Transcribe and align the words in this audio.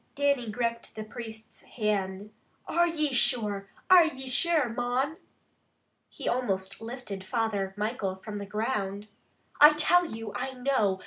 Dannie 0.15 0.49
gripped 0.49 0.95
the 0.95 1.03
priest's 1.03 1.61
hand. 1.61 2.31
"Are 2.67 2.87
ye 2.87 3.13
sure? 3.13 3.69
Are 3.87 4.03
ye 4.07 4.27
sure, 4.27 4.67
mon?" 4.69 5.17
He 6.09 6.27
almost 6.27 6.81
lifted 6.81 7.23
Father 7.23 7.75
Michael 7.77 8.15
from 8.15 8.39
the 8.39 8.47
ground. 8.47 9.09
"I 9.59 9.73
tell 9.73 10.07
you, 10.07 10.33
I 10.33 10.53
know! 10.53 10.99